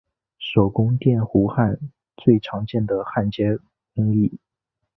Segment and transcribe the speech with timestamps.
[0.39, 1.79] 手工电弧焊
[2.17, 3.59] 最常见的焊接
[3.93, 4.39] 工艺。